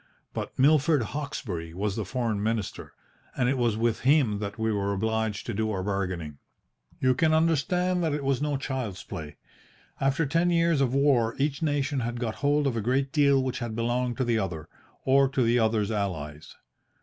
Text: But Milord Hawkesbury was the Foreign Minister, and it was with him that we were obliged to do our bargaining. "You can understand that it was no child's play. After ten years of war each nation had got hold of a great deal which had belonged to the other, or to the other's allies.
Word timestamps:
But 0.33 0.57
Milord 0.57 1.03
Hawkesbury 1.03 1.75
was 1.75 1.95
the 1.95 2.05
Foreign 2.05 2.41
Minister, 2.41 2.95
and 3.37 3.47
it 3.47 3.55
was 3.55 3.77
with 3.77 3.99
him 3.99 4.39
that 4.39 4.57
we 4.57 4.71
were 4.71 4.93
obliged 4.93 5.45
to 5.45 5.53
do 5.53 5.69
our 5.69 5.83
bargaining. 5.83 6.39
"You 6.99 7.13
can 7.13 7.35
understand 7.35 8.03
that 8.03 8.11
it 8.15 8.23
was 8.23 8.41
no 8.41 8.57
child's 8.57 9.03
play. 9.03 9.37
After 9.99 10.25
ten 10.25 10.49
years 10.49 10.81
of 10.81 10.95
war 10.95 11.35
each 11.37 11.61
nation 11.61 11.99
had 11.99 12.19
got 12.19 12.37
hold 12.41 12.65
of 12.65 12.75
a 12.75 12.81
great 12.81 13.11
deal 13.11 13.43
which 13.43 13.59
had 13.59 13.75
belonged 13.75 14.17
to 14.17 14.23
the 14.23 14.39
other, 14.39 14.67
or 15.05 15.29
to 15.29 15.43
the 15.43 15.59
other's 15.59 15.91
allies. 15.91 16.55